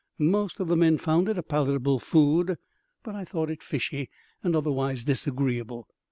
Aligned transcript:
Most 0.17 0.59
of 0.59 0.67
the 0.67 0.75
men 0.75 0.97
found 0.97 1.29
it 1.29 1.37
a 1.37 1.43
palatable 1.43 1.99
food, 1.99 2.55
but 3.03 3.13
I 3.13 3.23
thought 3.23 3.51
it 3.51 3.61
fishy 3.61 4.09
and 4.41 4.55
otherwise 4.55 5.03
disagreeable. 5.03 5.87